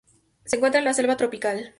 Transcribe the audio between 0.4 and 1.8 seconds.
Se encuentra en la selva tropical.